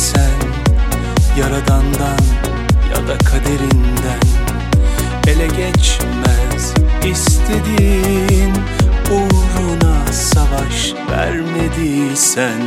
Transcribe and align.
sen 0.00 0.40
Yaradandan 1.38 2.24
ya 2.90 3.08
da 3.08 3.18
kaderinden. 3.18 4.20
Ele 5.26 5.46
geçmez 5.46 6.74
istediğin 7.04 8.52
Uğruna 9.10 10.12
savaş 10.12 10.94
vermediysen. 11.10 12.60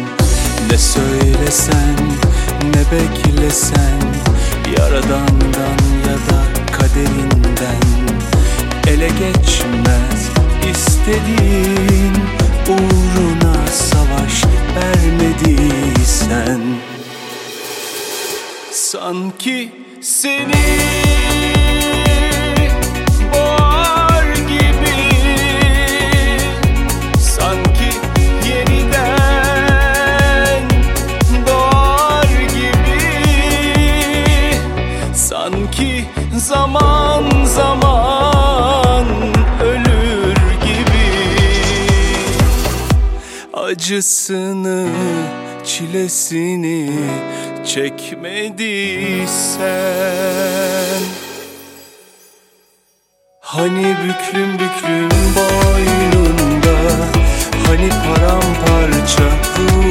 Ne 0.72 0.78
söylesen 0.78 1.96
ne 2.64 2.84
beklesen 2.92 4.02
Yaradandan 4.78 5.80
ya 6.08 6.18
da 6.30 6.42
kaderinden. 6.72 7.84
Ele 8.88 9.08
geçmez 9.08 10.30
istediğin 10.72 12.14
Uğruna 12.68 13.68
savaş 13.68 14.44
vermediysen 14.76 16.62
Sanki 18.94 19.72
seni 20.02 20.54
Sanki 35.16 36.06
zaman 36.38 37.46
zaman 37.46 39.06
ölür 39.64 40.36
gibi. 40.66 41.08
Acısını, 43.54 44.88
çilesini 45.66 46.90
çekmediysen. 47.66 49.04
Hani 53.40 53.98
büklüm 54.04 54.54
büklüm 54.54 55.10
boynunda 55.36 56.78
Hani 57.68 57.90
paramparça 57.90 59.24
ruhunda 59.58 59.83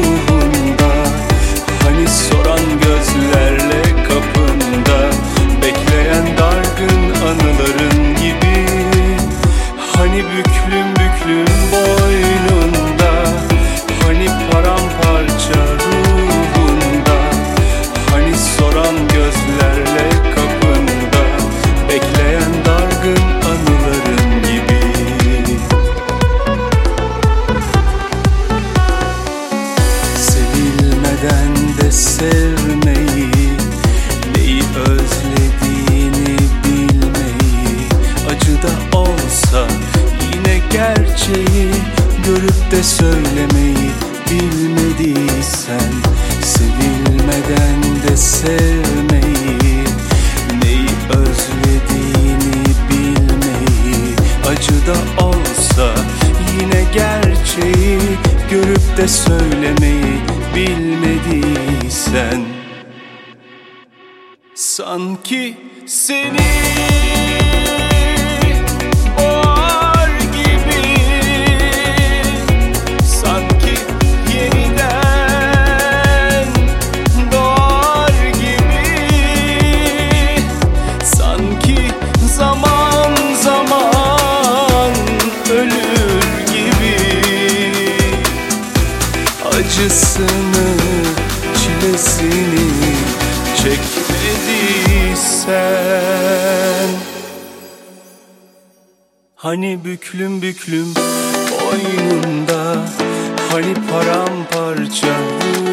sevmeyi 31.93 33.31
Neyi 34.37 34.63
özlediğini 34.77 36.37
bilmeyi. 36.65 37.89
Acı 38.31 38.63
da 38.63 38.99
olsa 38.99 39.67
yine 40.35 40.61
gerçeği 40.73 41.71
Görüp 42.27 42.71
de 42.71 42.83
söylemeyi 42.83 43.91
bilmediysen 44.31 45.93
Sevilmeden 46.43 47.83
de 48.09 48.17
sevmeyi 48.17 49.85
Neyi 50.63 50.89
özlediğini 51.11 52.65
bilmeyi. 52.91 54.15
Acı 54.49 54.87
da 54.87 55.25
olsa 55.25 55.95
yine 56.61 56.85
gerçeği 56.95 57.99
Görüp 58.51 58.97
de 58.97 59.09
söylemeyi 59.09 60.23
bilmediysen 61.93 62.45
Sanki 64.55 65.57
seni 65.87 66.53
boğar 69.19 70.09
gibi. 70.33 70.97
Sanki 73.07 73.75
yeniden 74.35 75.67
doğar 77.33 78.13
gibi. 78.35 78.87
Sanki 81.05 81.91
zaman 82.37 83.15
zaman 83.43 84.93
ölür 85.53 86.23
gibi. 86.53 86.97
Acısını, 89.49 90.77
çilesini 91.83 92.95
çekmediysen. 93.57 94.09
Hani 99.35 99.85
büklüm 99.85 100.43
büklüm 100.43 100.95
boynunda 101.51 102.77
Hani 103.51 103.75
paramparça 103.75 105.15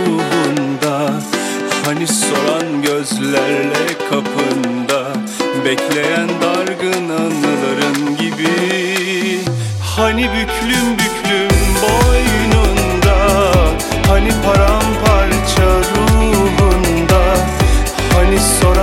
ruhunda 0.05 1.13
Hani 1.85 2.07
soran 2.07 2.81
gözlerle 2.81 3.87
kapında 4.09 5.13
Bekleyen 5.65 6.29
dargın 6.41 7.09
anıların 7.09 8.17
gibi. 8.17 8.49
Hani 9.95 10.21
büklüm 10.23 10.97
büklüm 10.97 11.49
boynunda 11.81 13.17
Hani 14.07 14.29
paramparça 14.45 15.08
ruhunda 18.39 18.49
Hani 18.59 18.59
soran 18.59 18.78